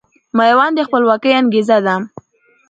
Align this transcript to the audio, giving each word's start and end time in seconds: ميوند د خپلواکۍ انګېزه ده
ميوند 0.37 0.73
د 0.77 0.79
خپلواکۍ 0.87 1.31
انګېزه 1.39 1.77
ده 1.85 1.95